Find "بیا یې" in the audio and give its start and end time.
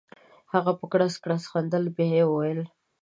1.95-2.23